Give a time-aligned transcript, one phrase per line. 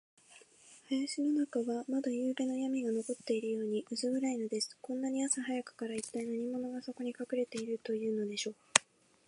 [0.89, 4.75] 林の中は、まだゆうべのやみが残っているように、うす暗いのです。
[4.81, 8.55] こんなに朝早くから、いったい何者が、そこにかくれているというのでしょう。